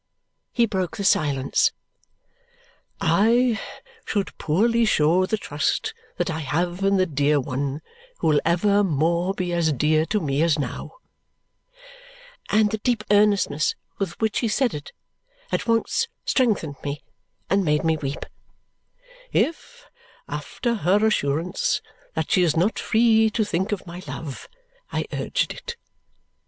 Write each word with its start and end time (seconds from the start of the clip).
He 0.51 0.65
broke 0.65 0.97
the 0.97 1.03
silence. 1.03 1.73
"I 2.99 3.59
should 4.03 4.35
poorly 4.39 4.83
show 4.83 5.27
the 5.27 5.37
trust 5.37 5.93
that 6.17 6.27
I 6.27 6.39
have 6.39 6.83
in 6.83 6.97
the 6.97 7.05
dear 7.05 7.39
one 7.39 7.83
who 8.17 8.25
will 8.29 8.41
evermore 8.43 9.35
be 9.35 9.53
as 9.53 9.71
dear 9.71 10.07
to 10.07 10.19
me 10.19 10.41
as 10.41 10.57
now" 10.57 10.93
and 12.49 12.71
the 12.71 12.79
deep 12.79 13.03
earnestness 13.11 13.75
with 13.99 14.19
which 14.19 14.39
he 14.39 14.47
said 14.47 14.73
it 14.73 14.91
at 15.51 15.67
once 15.67 16.07
strengthened 16.25 16.77
me 16.83 17.03
and 17.47 17.63
made 17.63 17.83
me 17.83 17.95
weep 17.95 18.25
"if, 19.31 19.85
after 20.27 20.73
her 20.81 21.05
assurance 21.05 21.79
that 22.15 22.31
she 22.31 22.41
is 22.41 22.57
not 22.57 22.79
free 22.79 23.29
to 23.29 23.43
think 23.45 23.71
of 23.71 23.85
my 23.85 24.01
love, 24.07 24.49
I 24.91 25.05
urged 25.13 25.53
it. 25.53 25.75